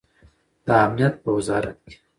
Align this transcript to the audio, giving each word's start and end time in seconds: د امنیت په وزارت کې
د 0.65 0.67
امنیت 0.85 1.13
په 1.23 1.29
وزارت 1.37 1.77
کې 1.85 1.95